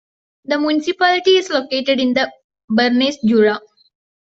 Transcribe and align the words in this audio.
The 0.45 0.57
municipality 0.57 1.37
is 1.37 1.51
located 1.51 1.99
in 1.99 2.15
the 2.15 2.31
Bernese 2.67 3.19
Jura. 3.23 3.59